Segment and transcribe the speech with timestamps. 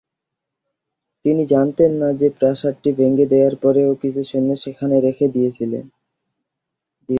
[1.25, 5.71] তিনি জানতেন না যে প্রাসাদটি ভেঙে দেওয়ার পরেও কিছু সৈন্য সেখানে রেখে দিয়েছেন।